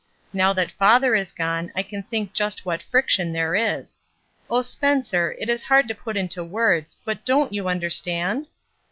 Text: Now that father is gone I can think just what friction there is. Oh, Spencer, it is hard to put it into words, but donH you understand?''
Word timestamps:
Now 0.33 0.51
that 0.53 0.71
father 0.71 1.13
is 1.13 1.31
gone 1.31 1.71
I 1.75 1.83
can 1.83 2.01
think 2.01 2.33
just 2.33 2.65
what 2.65 2.81
friction 2.81 3.33
there 3.33 3.53
is. 3.53 3.99
Oh, 4.49 4.63
Spencer, 4.63 5.35
it 5.37 5.47
is 5.47 5.65
hard 5.65 5.87
to 5.89 5.93
put 5.93 6.17
it 6.17 6.21
into 6.21 6.43
words, 6.43 6.95
but 7.05 7.23
donH 7.23 7.51
you 7.51 7.67
understand?'' 7.69 8.47